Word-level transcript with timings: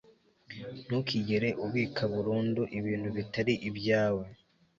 ntukigere 0.85 1.49
ubika 1.65 2.03
burundu 2.13 2.61
ibintu 2.79 3.09
bitari 3.17 3.53
ibyawe 3.69 4.23